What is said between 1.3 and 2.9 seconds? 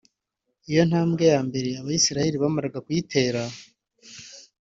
ya mbere Abayisiraheri bamaraga